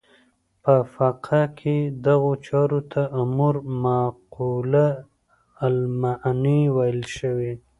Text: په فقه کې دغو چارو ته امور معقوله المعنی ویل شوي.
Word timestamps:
په 0.63 0.75
فقه 0.95 1.41
کې 1.59 1.77
دغو 2.05 2.31
چارو 2.47 2.79
ته 2.91 3.01
امور 3.21 3.55
معقوله 3.85 4.87
المعنی 5.67 6.61
ویل 6.75 7.01
شوي. 7.17 7.53